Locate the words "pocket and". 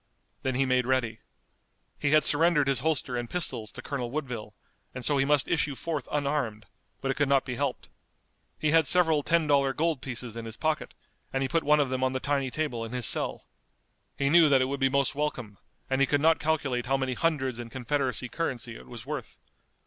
10.57-11.43